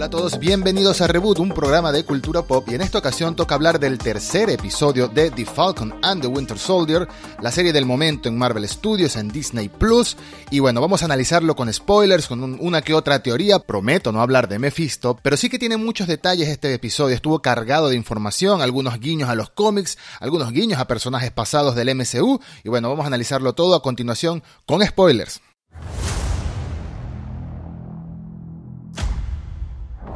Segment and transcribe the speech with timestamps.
[0.00, 3.36] Hola a todos, bienvenidos a Reboot, un programa de cultura pop y en esta ocasión
[3.36, 7.06] toca hablar del tercer episodio de The Falcon and the Winter Soldier,
[7.42, 10.16] la serie del momento en Marvel Studios, en Disney Plus.
[10.50, 13.58] Y bueno, vamos a analizarlo con spoilers, con una que otra teoría.
[13.58, 17.14] Prometo no hablar de Mephisto, pero sí que tiene muchos detalles este episodio.
[17.14, 21.94] Estuvo cargado de información, algunos guiños a los cómics, algunos guiños a personajes pasados del
[21.94, 22.40] MCU.
[22.64, 25.42] Y bueno, vamos a analizarlo todo a continuación con spoilers.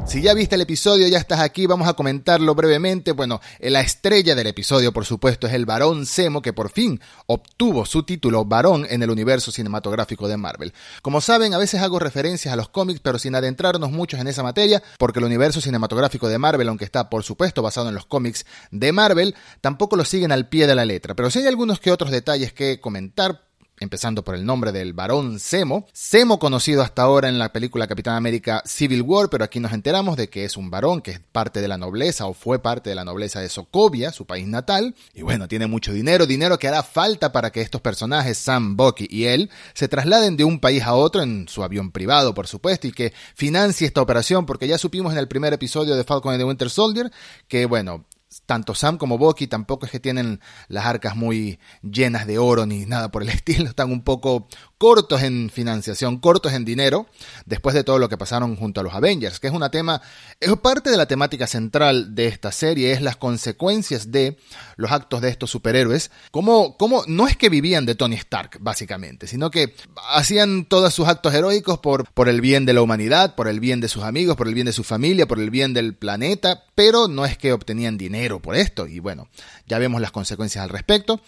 [0.06, 3.12] Si ya viste el episodio, ya estás aquí, vamos a comentarlo brevemente.
[3.12, 7.86] Bueno, la estrella del episodio, por supuesto, es el varón Semo, que por fin obtuvo
[7.86, 10.74] su título varón en el universo cinematográfico de Marvel.
[11.02, 14.42] Como saben, a veces hago referencias a los cómics, pero sin adentrarnos muchos en esa
[14.42, 18.44] materia, porque el universo cinematográfico de Marvel, aunque está, por supuesto, basado en los cómics
[18.70, 21.14] de Marvel, tampoco lo siguen al pie de la letra.
[21.14, 23.48] Pero si hay algunos que otros detalles que comentar,
[23.80, 25.86] empezando por el nombre del varón Semo.
[25.92, 30.16] Semo conocido hasta ahora en la película Capitán América Civil War, pero aquí nos enteramos
[30.16, 32.96] de que es un varón que es parte de la nobleza o fue parte de
[32.96, 34.94] la nobleza de Sokovia, su país natal.
[35.12, 39.06] Y bueno, tiene mucho dinero, dinero que hará falta para que estos personajes, Sam, Bucky
[39.10, 42.86] y él, se trasladen de un país a otro en su avión privado, por supuesto,
[42.86, 46.40] y que financie esta operación, porque ya supimos en el primer episodio de Falcon and
[46.40, 47.10] the Winter Soldier
[47.48, 48.04] que, bueno,
[48.46, 52.86] tanto Sam como Bucky tampoco es que tienen las arcas muy llenas de oro ni
[52.86, 57.06] nada por el estilo, están un poco cortos en financiación, cortos en dinero,
[57.46, 60.02] después de todo lo que pasaron junto a los Avengers, que es una tema,
[60.40, 64.36] es parte de la temática central de esta serie, es las consecuencias de
[64.76, 69.26] los actos de estos superhéroes, como, como no es que vivían de Tony Stark, básicamente,
[69.26, 69.74] sino que
[70.10, 73.80] hacían todos sus actos heroicos por, por el bien de la humanidad, por el bien
[73.80, 77.08] de sus amigos, por el bien de su familia, por el bien del planeta, pero
[77.08, 79.28] no es que obtenían dinero por esto, y bueno,
[79.66, 81.20] ya vemos las consecuencias al respecto.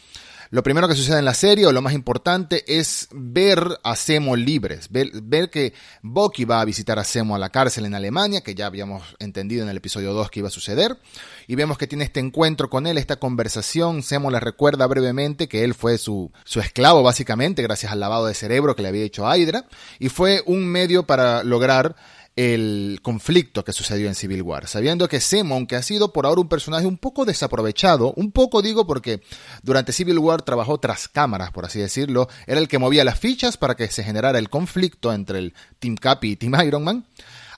[0.51, 4.37] Lo primero que sucede en la serie, o lo más importante, es ver a Semo
[4.37, 8.55] libres, ver, que Bucky va a visitar a Semo a la cárcel en Alemania, que
[8.55, 10.99] ya habíamos entendido en el episodio 2 que iba a suceder,
[11.49, 15.65] y vemos que tiene este encuentro con él, esta conversación, Semo le recuerda brevemente que
[15.65, 19.27] él fue su, su esclavo básicamente, gracias al lavado de cerebro que le había hecho
[19.27, 19.67] a Hydra,
[19.99, 21.97] y fue un medio para lograr
[22.37, 26.43] el conflicto que sucedió en Civil War, sabiendo que Simon, que ha sido por ahora
[26.43, 29.23] un personaje un poco desaprovechado, un poco digo porque
[29.63, 33.57] durante Civil War trabajó tras cámaras, por así decirlo, era el que movía las fichas
[33.57, 37.07] para que se generara el conflicto entre el Team Cap y Team Iron Man.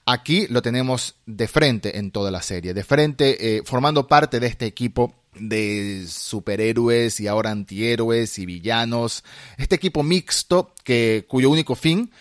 [0.05, 4.47] Aquí lo tenemos de frente en toda la serie, de frente, eh, formando parte de
[4.47, 9.23] este equipo de superhéroes y ahora antihéroes y villanos,
[9.57, 12.11] este equipo mixto que cuyo único fin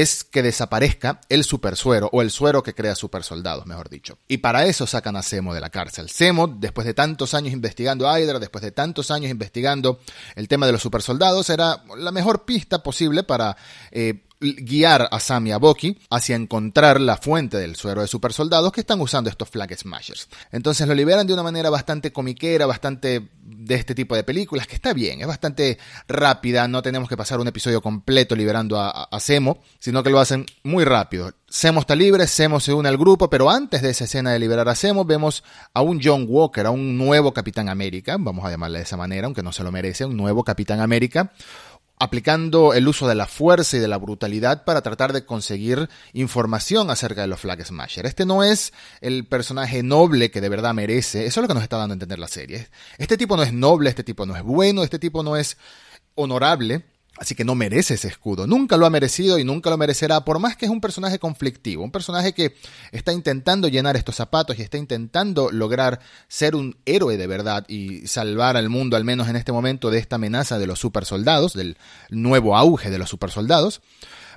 [0.00, 4.18] es que desaparezca el supersuero o el suero que crea supersoldados, mejor dicho.
[4.28, 6.08] Y para eso sacan a Semo de la cárcel.
[6.10, 10.00] Semo, después de tantos años investigando a Hydra, después de tantos años investigando
[10.34, 13.56] el tema de los supersoldados, era la mejor pista posible para
[13.90, 18.72] eh, guiar a Sam y a Bucky hacia encontrar la fuente del suero de supersoldados
[18.72, 20.28] que están usando estos Flag Smashers.
[20.52, 24.74] Entonces lo liberan de una manera bastante comiquera, bastante de este tipo de películas, que
[24.74, 25.78] está bien, es bastante
[26.08, 30.20] rápida, no tenemos que pasar un episodio completo liberando a, a, Semo, sino que lo
[30.20, 31.32] hacen muy rápido.
[31.48, 34.68] Semo está libre, Semo se une al grupo, pero antes de esa escena de liberar
[34.68, 38.78] a Semo vemos a un John Walker, a un nuevo Capitán América, vamos a llamarle
[38.78, 41.32] de esa manera, aunque no se lo merece, un nuevo Capitán América,
[42.04, 46.90] aplicando el uso de la fuerza y de la brutalidad para tratar de conseguir información
[46.90, 48.06] acerca de los Flag Smasher.
[48.06, 51.62] Este no es el personaje noble que de verdad merece, eso es lo que nos
[51.62, 52.68] está dando a entender la serie.
[52.98, 55.56] Este tipo no es noble, este tipo no es bueno, este tipo no es
[56.14, 56.84] honorable,
[57.16, 58.46] Así que no merece ese escudo.
[58.46, 61.84] Nunca lo ha merecido y nunca lo merecerá, por más que es un personaje conflictivo,
[61.84, 62.56] un personaje que
[62.90, 68.06] está intentando llenar estos zapatos y está intentando lograr ser un héroe de verdad y
[68.08, 71.76] salvar al mundo, al menos en este momento, de esta amenaza de los supersoldados, del
[72.10, 73.80] nuevo auge de los supersoldados.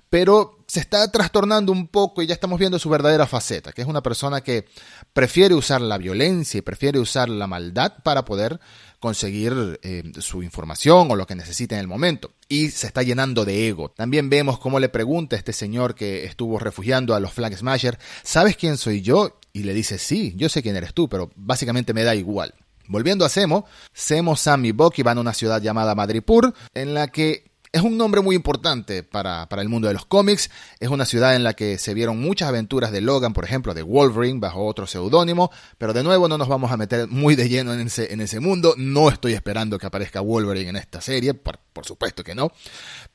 [0.10, 3.88] Pero se está trastornando un poco y ya estamos viendo su verdadera faceta, que es
[3.88, 4.66] una persona que
[5.14, 8.60] prefiere usar la violencia y prefiere usar la maldad para poder
[9.00, 12.32] conseguir eh, su información o lo que necesite en el momento.
[12.50, 13.90] Y se está llenando de ego.
[13.90, 18.58] También vemos cómo le pregunta este señor que estuvo refugiando a los Flag Smasher, ¿sabes
[18.58, 19.40] quién soy yo?
[19.54, 22.54] Y le dice, sí, yo sé quién eres tú, pero básicamente me da igual.
[22.88, 27.10] Volviendo a Semo, Semo, Sam y Bucky van a una ciudad llamada Madripur, en la
[27.10, 30.50] que es un nombre muy importante para, el mundo de los cómics.
[30.80, 33.84] Es una ciudad en la que se vieron muchas aventuras de Logan, por ejemplo, de
[33.84, 35.52] Wolverine, bajo otro seudónimo.
[35.78, 38.40] Pero de nuevo no nos vamos a meter muy de lleno en ese, en ese
[38.40, 38.74] mundo.
[38.78, 42.52] No estoy esperando que aparezca Wolverine en esta serie, por, supuesto que no.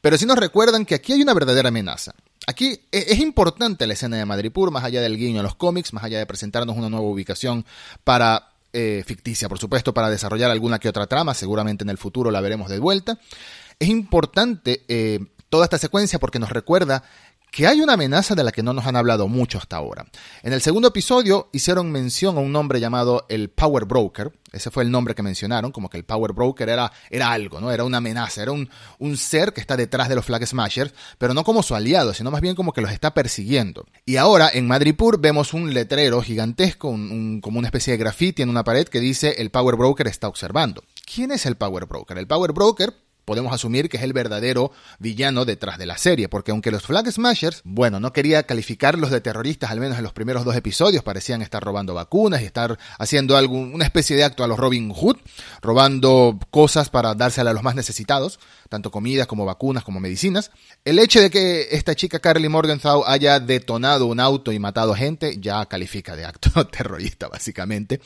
[0.00, 2.14] Pero sí nos recuerdan que aquí hay una verdadera amenaza.
[2.46, 5.92] Aquí e, es importante la escena de Madripur, más allá del guiño a los cómics,
[5.92, 7.64] más allá de presentarnos una nueva ubicación
[8.04, 12.30] para eh, ficticia, por supuesto, para desarrollar alguna que otra trama, seguramente en el futuro
[12.30, 13.18] la veremos de vuelta.
[13.82, 15.18] Es importante eh,
[15.48, 17.02] toda esta secuencia porque nos recuerda
[17.50, 20.06] que hay una amenaza de la que no nos han hablado mucho hasta ahora.
[20.44, 24.84] En el segundo episodio hicieron mención a un nombre llamado el Power Broker, ese fue
[24.84, 27.72] el nombre que mencionaron, como que el Power Broker era, era algo, ¿no?
[27.72, 28.70] Era una amenaza, era un,
[29.00, 32.30] un ser que está detrás de los Flag Smashers, pero no como su aliado, sino
[32.30, 33.84] más bien como que los está persiguiendo.
[34.06, 38.62] Y ahora en Madripur vemos un letrero gigantesco, como una especie de graffiti en una
[38.62, 40.84] pared que dice el Power Broker está observando.
[41.12, 42.16] ¿Quién es el Power Broker?
[42.16, 42.94] El Power Broker
[43.24, 47.10] podemos asumir que es el verdadero villano detrás de la serie, porque aunque los Flag
[47.10, 51.42] Smashers, bueno, no quería calificarlos de terroristas, al menos en los primeros dos episodios, parecían
[51.42, 55.16] estar robando vacunas y estar haciendo algún, una especie de acto a los Robin Hood,
[55.60, 58.38] robando cosas para dárselas a los más necesitados,
[58.72, 60.50] tanto comidas como vacunas como medicinas.
[60.82, 65.36] El hecho de que esta chica Carly Morgenthau haya detonado un auto y matado gente
[65.38, 68.00] ya califica de acto terrorista, básicamente.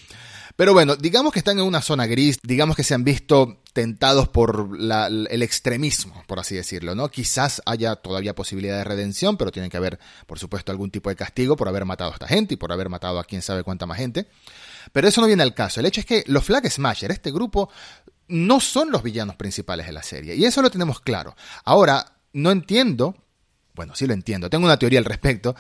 [0.57, 4.27] Pero bueno, digamos que están en una zona gris, digamos que se han visto tentados
[4.27, 7.11] por el extremismo, por así decirlo, ¿no?
[7.11, 11.17] Quizás haya todavía posibilidad de redención, pero tiene que haber, por supuesto, algún tipo de
[11.17, 13.87] castigo por haber matado a esta gente y por haber matado a quién sabe cuánta
[13.87, 14.27] más gente.
[14.93, 15.81] Pero eso no viene al caso.
[15.81, 17.71] El hecho es que los Flag Smasher, este grupo,
[18.29, 20.35] no son los villanos principales de la serie.
[20.35, 21.37] Y eso lo tenemos claro.
[21.65, 23.15] Ahora, no entiendo
[23.77, 25.55] bueno, sí lo entiendo, tengo una teoría al respecto,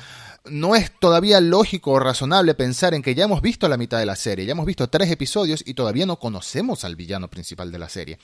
[0.46, 4.06] no es todavía lógico o razonable pensar en que ya hemos visto la mitad de
[4.06, 7.79] la serie, ya hemos visto tres episodios y todavía no conocemos al villano principal de
[7.79, 8.19] la serie.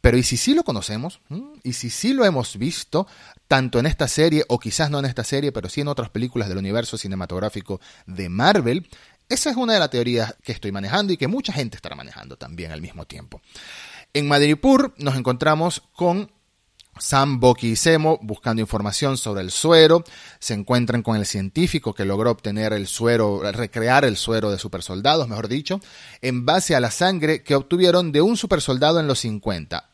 [0.00, 1.20] Pero ¿y si sí lo conocemos?
[1.28, 1.58] ¿Mm?
[1.62, 3.06] ¿Y si sí lo hemos visto,
[3.46, 6.48] tanto en esta serie, o quizás no en esta serie, pero sí en otras películas
[6.48, 8.88] del universo cinematográfico de Marvel?
[9.28, 12.36] Esa es una de las teorías que estoy manejando y que mucha gente estará manejando
[12.36, 13.40] también al mismo tiempo.
[14.12, 16.30] En Madripur nos encontramos con
[16.98, 20.04] Sam, Bucky y Semo, buscando información sobre el suero,
[20.38, 25.26] se encuentran con el científico que logró obtener el suero, recrear el suero de supersoldados,
[25.26, 25.80] mejor dicho,
[26.20, 29.90] en base a la sangre que obtuvieron de un supersoldado en los 50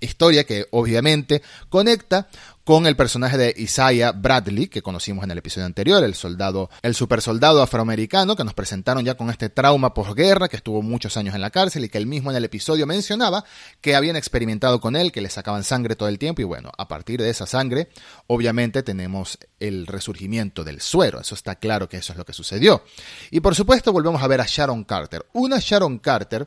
[0.00, 2.28] historia que obviamente conecta
[2.70, 6.94] con el personaje de Isaiah Bradley, que conocimos en el episodio anterior, el soldado, el
[6.94, 11.40] supersoldado afroamericano, que nos presentaron ya con este trauma posguerra, que estuvo muchos años en
[11.40, 13.44] la cárcel y que él mismo en el episodio mencionaba
[13.80, 16.86] que habían experimentado con él, que le sacaban sangre todo el tiempo, y bueno, a
[16.86, 17.88] partir de esa sangre,
[18.28, 22.84] obviamente tenemos el resurgimiento del suero, eso está claro que eso es lo que sucedió.
[23.32, 26.46] Y por supuesto volvemos a ver a Sharon Carter, una Sharon Carter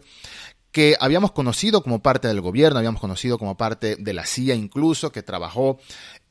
[0.74, 5.12] que habíamos conocido como parte del gobierno, habíamos conocido como parte de la CIA incluso,
[5.12, 5.78] que trabajó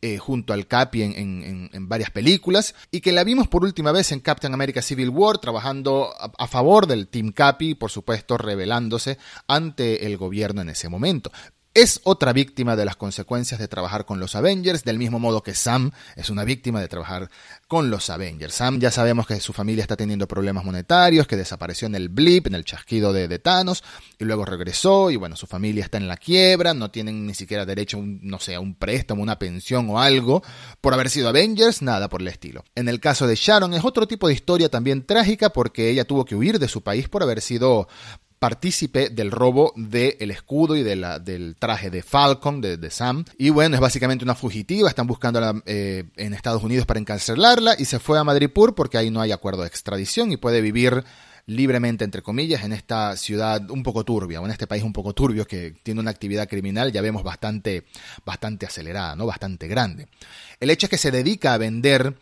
[0.03, 4.19] eh, junto al Capi en, varias películas, y que la vimos por última vez en
[4.19, 9.17] Captain America Civil War, trabajando a, a favor del Team Capi, por supuesto rebelándose
[9.47, 11.31] ante el gobierno en ese momento
[11.75, 15.55] es otra víctima de las consecuencias de trabajar con los Avengers, del mismo modo que
[15.55, 17.31] Sam es una víctima de trabajar
[17.67, 18.55] con los Avengers.
[18.55, 22.47] Sam ya sabemos que su familia está teniendo problemas monetarios, que desapareció en el blip,
[22.47, 23.83] en el chasquido de, Thanos,
[24.19, 27.65] y luego regresó, y bueno, su familia está en la quiebra, no tienen ni siquiera
[27.65, 30.43] derecho a un, no sé, a un préstamo, una pensión o algo,
[30.83, 32.65] por haber sido Avengers, nada por el estilo.
[32.75, 36.27] En el caso de Sharon es otro tipo de historia también trágica porque ella tuvo
[36.27, 37.89] que huir de su país por haber sido
[38.43, 43.25] partícipe del robo del escudo y de la, del traje de Falcon, de, Sam.
[43.39, 47.85] Y bueno, es básicamente una fugitiva, están buscándola eh, en Estados Unidos para encarcelarla y
[47.85, 51.05] se fue a Madripur porque ahí no hay acuerdo de extradición y puede vivir
[51.47, 55.13] libremente, entre comillas, en esta ciudad un poco turbia, o en este país un poco
[55.13, 57.85] turbio que tiene una actividad criminal, ya vemos, bastante,
[58.27, 59.25] bastante acelerada, ¿no?
[59.25, 60.09] Bastante grande.
[60.59, 62.17] El hecho es que se dedica a vender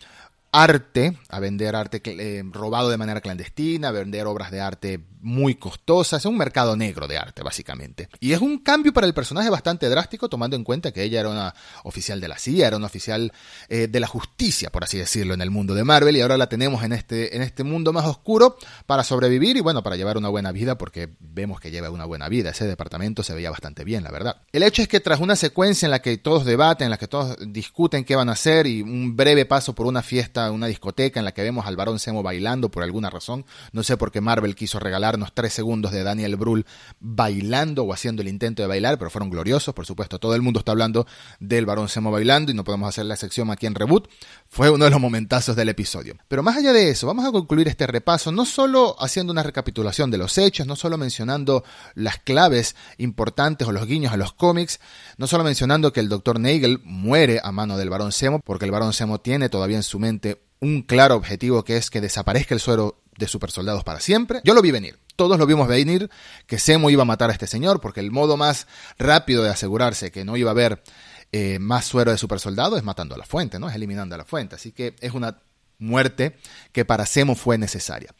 [0.53, 5.57] arte, a vender arte eh, robado de manera clandestina, a vender obras de arte muy
[5.57, 8.09] costosas, es un mercado negro de arte básicamente.
[8.21, 11.29] Y es un cambio para el personaje bastante drástico tomando en cuenta que ella era
[11.29, 11.55] una
[11.85, 13.33] oficial de la CIA, era una oficial
[13.69, 16.49] eh, de la justicia, por así decirlo, en el mundo de Marvel y ahora la
[16.49, 20.29] tenemos en este, en este mundo más oscuro para sobrevivir y bueno, para llevar una
[20.29, 24.03] buena vida porque vemos que lleva una buena vida, ese departamento se veía bastante bien,
[24.03, 24.43] la verdad.
[24.53, 27.09] El hecho es que tras una secuencia en la que todos debaten, en la que
[27.09, 31.19] todos discuten qué van a hacer y un breve paso por una fiesta, una discoteca
[31.19, 34.21] en la que vemos al varón Semo bailando por alguna razón, no sé por qué
[34.21, 36.67] Marvel quiso regalar tres segundos de Daniel Brühl
[37.01, 40.19] bailando o haciendo el intento de bailar, pero fueron gloriosos, por supuesto.
[40.19, 41.07] Todo el mundo está hablando
[41.39, 44.09] del varón Semo bailando y no podemos hacer la sección aquí en Reboot.
[44.49, 46.17] Fue uno de los momentazos del episodio.
[46.29, 50.11] Pero más allá de eso, vamos a concluir este repaso no solo haciendo una recapitulación
[50.11, 54.81] de los hechos, no solo mencionando las claves importantes o los guiños a los cómics,
[55.17, 56.41] no solo mencionando que el Dr.
[56.41, 59.99] Nagel muere a mano del varón Semo, porque el varón Semo tiene todavía en su
[59.99, 60.30] mente
[60.61, 64.41] un claro objetivo que es que desaparezca el suero de supersoldados para siempre.
[64.45, 66.09] Yo lo vi venir todos lo vimos venir
[66.47, 68.67] que Semo iba a matar a este señor, porque el modo más
[68.99, 70.83] rápido de asegurarse que no iba a haber
[71.31, 73.69] eh, más suero de supersoldado es matando a la fuente, ¿no?
[73.69, 74.55] Es eliminando a la fuente.
[74.55, 75.37] Así que es una
[75.79, 76.39] muerte
[76.73, 78.15] que para Semo fue necesaria.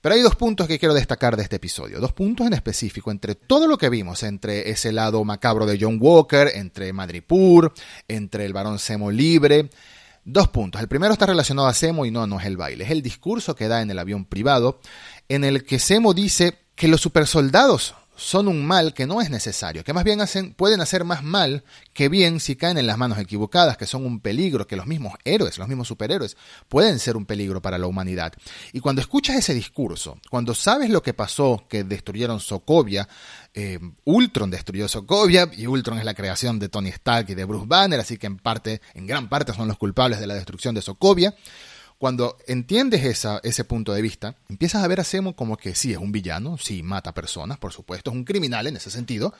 [0.00, 3.34] Pero hay dos puntos que quiero destacar de este episodio, dos puntos en específico, entre
[3.34, 7.74] todo lo que vimos, entre ese lado macabro de John Walker, entre Madripur,
[8.08, 9.68] entre el varón Semo libre,
[10.28, 10.80] Dos puntos.
[10.80, 12.82] El primero está relacionado a Semo y no, no es el baile.
[12.82, 14.80] Es el discurso que da en el avión privado
[15.28, 19.84] en el que Semo dice que los supersoldados son un mal que no es necesario,
[19.84, 23.18] que más bien hacen, pueden hacer más mal que bien si caen en las manos
[23.18, 26.36] equivocadas, que son un peligro, que los mismos héroes, los mismos superhéroes,
[26.68, 28.32] pueden ser un peligro para la humanidad.
[28.72, 33.08] Y cuando escuchas ese discurso, cuando sabes lo que pasó, que destruyeron Sokovia,
[33.54, 37.66] eh, Ultron destruyó Sokovia, y Ultron es la creación de Tony Stark y de Bruce
[37.66, 40.82] Banner, así que en parte, en gran parte son los culpables de la destrucción de
[40.82, 41.34] Sokovia,
[41.98, 45.98] cuando entiendes ese punto de vista, empiezas a ver a Semo como que sí es
[45.98, 49.32] un villano, sí mata personas, por supuesto, es un criminal en ese sentido,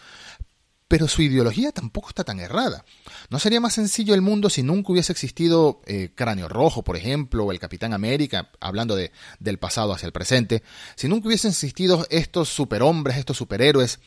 [0.88, 2.84] pero su ideología tampoco está tan errada.
[3.28, 7.44] ¿No sería más sencillo el mundo si nunca hubiese existido eh, Cráneo Rojo, por ejemplo,
[7.44, 9.10] o el Capitán América, hablando de,
[9.40, 10.62] del pasado hacia el presente?
[10.94, 13.98] Si nunca hubiesen existido estos superhombres, estos superhéroes,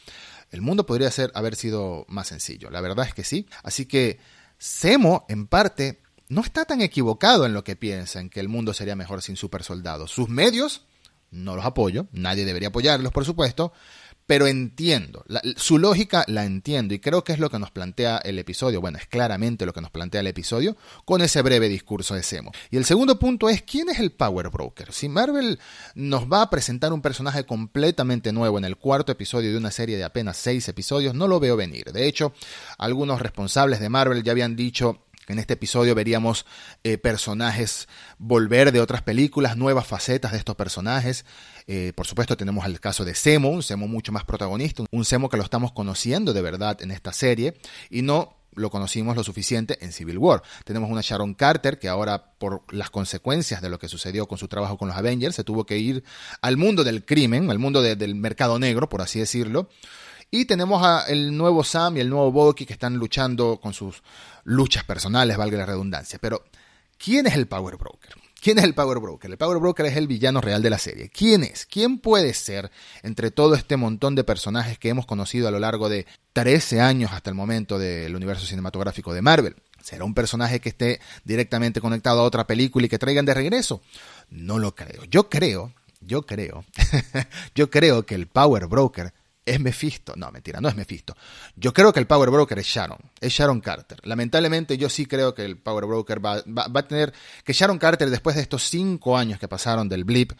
[0.51, 2.69] el mundo podría haber sido más sencillo.
[2.69, 3.45] La verdad es que sí.
[3.61, 4.19] Así que
[4.57, 8.74] Semo, en parte, no está tan equivocado en lo que piensa, en que el mundo
[8.74, 10.12] sería mejor sin supersoldados.
[10.12, 10.83] Sus medios,
[11.31, 13.74] no los apoyo, nadie debería apoyarlos, por supuesto,
[14.29, 18.38] pero entiendo, su lógica la entiendo y creo que es lo que nos plantea el
[18.38, 22.21] episodio, bueno, es claramente lo que nos plantea el episodio con ese breve discurso de
[22.21, 22.51] Semo.
[22.69, 24.93] Y el segundo punto es, ¿quién es el Power Broker?
[24.93, 25.57] Si Marvel
[25.95, 29.98] nos va a presentar un personaje completamente nuevo en el cuarto episodio de una serie
[29.98, 31.91] de apenas seis episodios, no lo veo venir.
[31.91, 32.31] De hecho,
[32.77, 36.45] algunos responsables de Marvel ya habían dicho en este episodio veríamos
[36.83, 41.24] eh, personajes volver de otras películas, nuevas facetas de estos personajes.
[41.67, 45.29] Eh, por supuesto tenemos el caso de Semo, un Semo mucho más protagonista, un Semo
[45.29, 47.57] que lo estamos conociendo de verdad en esta serie
[47.89, 50.41] y no lo conocimos lo suficiente en Civil War.
[50.65, 54.48] Tenemos una Sharon Carter que ahora, por las consecuencias de lo que sucedió con su
[54.48, 56.03] trabajo con los Avengers, se tuvo que ir
[56.41, 59.69] al mundo del crimen, al mundo del mercado negro, por así decirlo.
[60.31, 64.03] Y tenemos a el nuevo Sam y el nuevo Bucky que están luchando con sus
[64.43, 66.19] luchas personales, valga la redundancia.
[66.21, 66.43] Pero,
[66.98, 68.13] ¿quién es el Power Broker?
[68.41, 69.29] ¿Quién es el Power Broker?
[69.29, 71.09] El Power Broker es el villano real de la serie.
[71.09, 71.65] ¿Quién es?
[71.65, 72.71] ¿Quién puede ser
[73.03, 77.12] entre todo este montón de personajes que hemos conocido a lo largo de 13 años
[77.12, 79.55] hasta el momento del universo cinematográfico de Marvel?
[79.81, 83.81] ¿Será un personaje que esté directamente conectado a otra película y que traigan de regreso?
[84.29, 85.03] No lo creo.
[85.05, 86.63] Yo creo, yo creo,
[87.55, 89.13] yo creo que el Power Broker
[89.49, 90.13] es Mephisto.
[90.15, 91.15] No, mentira, no es Mephisto.
[91.55, 93.99] Yo creo que el Power Broker es Sharon, es Sharon Carter.
[94.03, 97.11] Lamentablemente yo sí creo que el Power Broker va, a tener,
[97.43, 100.33] que Sharon Carter después de estos cinco años que pasaron del blip,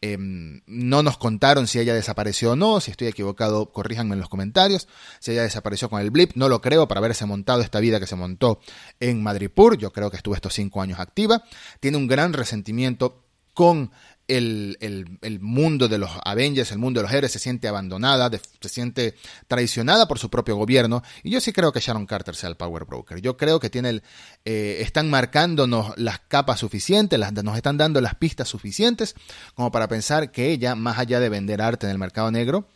[0.00, 4.30] em, no nos contaron si ella desapareció o no, si estoy equivocado, corríjanme en los
[4.30, 4.88] comentarios,
[5.20, 8.06] si ella desapareció con el blip, no lo creo para haberse montado esta vida que
[8.06, 8.60] se montó
[8.98, 11.44] en Madripur, yo creo que estuvo estos cinco años activa,
[11.80, 13.92] tiene un gran resentimiento con
[14.28, 19.14] el, mundo de los Avengers, el mundo de los héroes se siente abandonada, se siente
[19.48, 21.02] traicionada por su propio gobierno.
[21.22, 23.20] Y yo sí creo que Sharon Carter sea el Power Broker.
[23.20, 24.02] Yo creo que tiene el,
[24.44, 29.14] eh, están marcándonos las capas suficientes, nos están dando las pistas suficientes
[29.54, 32.68] como para pensar que ella, más allá de vender arte en el mercado negro,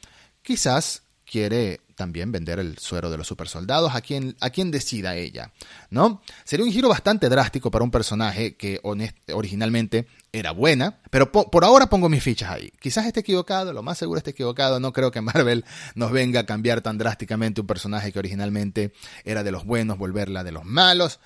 [0.43, 5.53] quizás quiere también vender el suero de los supersoldados a quien, a quien decida ella,
[5.91, 6.23] ¿no?
[6.45, 8.81] Sería un giro bastante drástico para un personaje que
[9.33, 12.73] originalmente era buena, pero por ahora pongo mis fichas ahí.
[12.81, 16.47] Quizás esté equivocado, lo más seguro esté equivocado, no creo que Marvel nos venga a
[16.47, 18.93] cambiar tan drásticamente un personaje que originalmente
[19.25, 21.19] era de los buenos, volverla de los malos,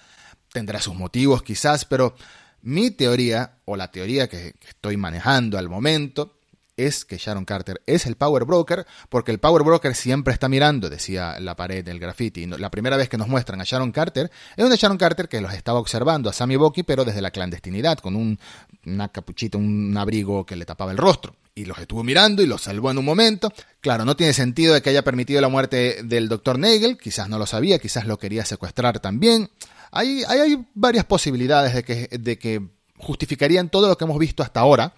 [0.52, 2.14] tendrá sus motivos quizás, pero
[2.62, 6.38] mi teoría, o la teoría que estoy manejando al momento,
[6.86, 10.88] es que Sharon Carter es el Power Broker, porque el Power Broker siempre está mirando,
[10.90, 12.46] decía la pared del graffiti.
[12.46, 15.52] La primera vez que nos muestran a Sharon Carter es una Sharon Carter que los
[15.54, 18.38] estaba observando a Sammy Bucky, pero desde la clandestinidad, con un,
[18.86, 21.36] una capuchita, un abrigo que le tapaba el rostro.
[21.54, 23.52] Y los estuvo mirando y los salvó en un momento.
[23.80, 26.58] Claro, no tiene sentido de que haya permitido la muerte del Dr.
[26.58, 29.50] Nagel, quizás no lo sabía, quizás lo quería secuestrar también.
[29.90, 32.62] Hay, hay, hay varias posibilidades de que, de que
[32.96, 34.94] justificarían todo lo que hemos visto hasta ahora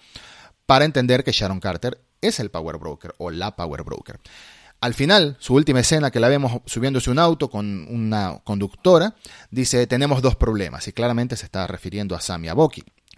[0.67, 4.21] para entender que Sharon Carter es el Power Broker o la Power Broker.
[4.81, 9.15] Al final, su última escena que la vemos subiéndose un auto con una conductora,
[9.51, 12.55] dice, tenemos dos problemas, y claramente se está refiriendo a Sam y a.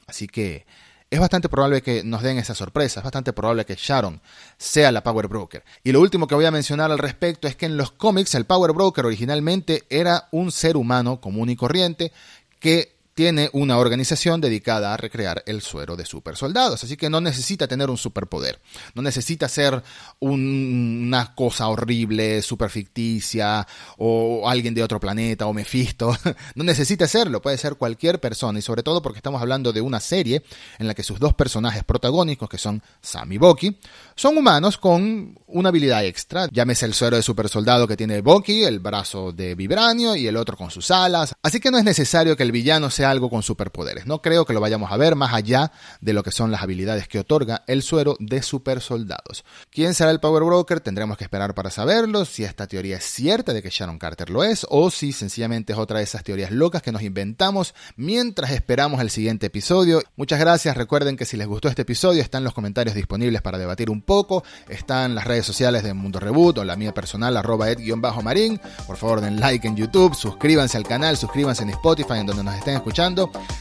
[0.06, 0.64] Así que
[1.10, 4.20] es bastante probable que nos den esa sorpresa, es bastante probable que Sharon
[4.56, 5.64] sea la Power Broker.
[5.84, 8.44] Y lo último que voy a mencionar al respecto es que en los cómics el
[8.44, 12.12] Power Broker originalmente era un ser humano común y corriente
[12.58, 17.18] que tiene una organización dedicada a recrear el suero de super soldados, así que no
[17.23, 18.61] necesita tener un superpoder,
[18.94, 19.82] no necesita ser
[20.20, 26.14] una cosa horrible, super ficticia, o alguien de otro planeta, o Mephisto,
[26.56, 29.99] no necesita serlo, puede ser cualquier persona, y sobre todo porque estamos hablando de una
[29.99, 30.42] serie
[30.78, 33.78] en la que sus dos personajes protagónicos, que son Sam y Bucky,
[34.14, 38.64] son humanos con una habilidad extra, llámese el suero de super soldado que tiene Bucky,
[38.64, 42.37] el brazo de vibranio y el otro con sus alas, así que no es necesario
[42.37, 44.06] que el villano sea algo con superpoderes.
[44.06, 47.08] No creo que lo vayamos a ver más allá de lo que son las habilidades
[47.08, 49.44] que otorga el suero de super soldados.
[49.70, 50.80] ¿Quién será el Power Broker?
[50.80, 54.44] Tendremos que esperar para saberlo, si esta teoría es cierta de que Sharon Carter lo
[54.44, 59.00] es, o si sencillamente es otra de esas teorías locas que nos inventamos mientras esperamos
[59.00, 60.02] el siguiente episodio.
[60.16, 63.90] Muchas gracias, recuerden que si les gustó este episodio están los comentarios disponibles para debatir
[63.90, 68.60] un poco, están las redes sociales de Mundo Reboot o la mía personal arroba ed-marín,
[68.86, 72.54] por favor den like en YouTube, suscríbanse al canal, suscríbanse en Spotify en donde nos
[72.54, 72.76] estén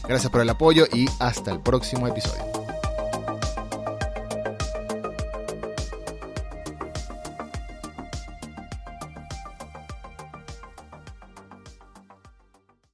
[0.08, 2.65] gracias por el apoyo y hasta el próximo episodio.